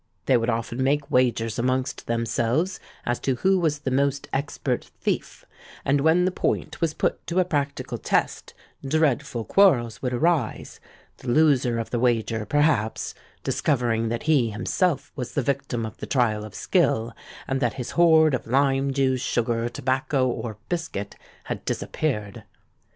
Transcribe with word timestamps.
They 0.25 0.35
would 0.35 0.49
often 0.49 0.81
make 0.83 1.11
wagers 1.11 1.59
amongst 1.59 2.07
themselves 2.07 2.79
as 3.05 3.19
to 3.19 3.35
who 3.35 3.59
was 3.59 3.77
the 3.77 3.91
most 3.91 4.27
expert 4.33 4.83
thief; 4.99 5.45
and 5.85 6.01
when 6.01 6.25
the 6.25 6.31
point 6.31 6.81
was 6.81 6.95
put 6.95 7.23
to 7.27 7.39
a 7.39 7.45
practical 7.45 7.99
test, 7.99 8.55
dreadful 8.83 9.45
quarrels 9.45 10.01
would 10.01 10.11
arise, 10.11 10.79
the 11.17 11.29
loser 11.29 11.77
of 11.77 11.91
the 11.91 11.99
wager, 11.99 12.47
perhaps, 12.47 13.13
discovering 13.43 14.09
that 14.09 14.23
he 14.23 14.49
himself 14.49 15.11
was 15.15 15.33
the 15.33 15.43
victim 15.43 15.85
of 15.85 15.97
the 15.97 16.07
trial 16.07 16.43
of 16.45 16.55
skill, 16.55 17.13
and 17.47 17.59
that 17.59 17.73
his 17.73 17.91
hoard 17.91 18.33
of 18.33 18.47
lime 18.47 18.91
juice, 18.93 19.21
sugar, 19.21 19.69
tobacco, 19.69 20.27
or 20.27 20.57
biscuit 20.67 21.15
had 21.43 21.63
disappeared. 21.63 22.41